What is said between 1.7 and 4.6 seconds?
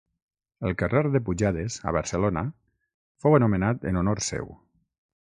a Barcelona, fou anomenat en honor seu.